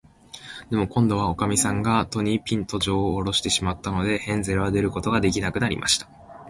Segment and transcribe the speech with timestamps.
[0.71, 6.09] でも、こんどは、おかみさんが戸に、ぴんと、じょうをおろしてしまったので、ヘンゼルは出ることができなくなりました。